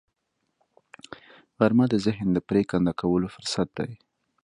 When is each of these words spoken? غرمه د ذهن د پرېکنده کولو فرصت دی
غرمه 1.57 1.85
د 1.89 1.95
ذهن 2.05 2.27
د 2.33 2.37
پرېکنده 2.49 2.93
کولو 2.99 3.27
فرصت 3.35 3.67
دی 3.77 3.91